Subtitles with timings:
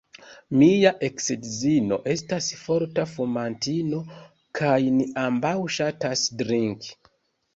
[0.59, 3.99] Mia eksedzino estas forta fumantino
[4.61, 6.91] kaj ni ambaŭ ŝatas drinki.